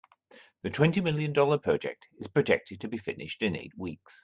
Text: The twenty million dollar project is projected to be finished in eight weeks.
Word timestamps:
The 0.63 0.71
twenty 0.71 0.99
million 0.99 1.31
dollar 1.31 1.59
project 1.59 2.07
is 2.17 2.25
projected 2.27 2.81
to 2.81 2.87
be 2.87 2.97
finished 2.97 3.43
in 3.43 3.55
eight 3.55 3.77
weeks. 3.77 4.19